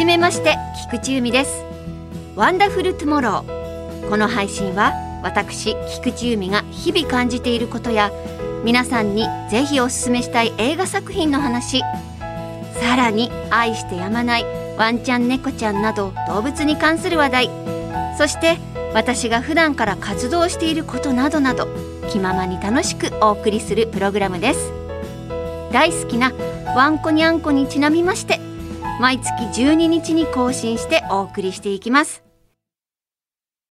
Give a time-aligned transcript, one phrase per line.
[0.00, 0.56] じめまして
[0.88, 1.62] 菊池由美です。
[2.34, 8.10] ワンダフルトゥモローこの配信は私菊池由美が日々感じていることや
[8.64, 11.82] 皆さんにぜひおすすめしたい映画作品の話。
[12.80, 14.46] さらに愛してやまない
[14.78, 17.50] ワンちゃん猫ちゃんなど動物に関する話題。
[18.16, 18.56] そして
[18.94, 21.68] 私が普段から活動していることなどなど
[22.10, 24.72] 気ままに楽しくお送りするプログラムです。
[25.70, 26.32] 大好きな
[26.74, 28.40] ワンコにゃんこにちなみまして
[29.00, 29.30] 毎月
[29.62, 32.29] 12日に更新してお送りしていきます。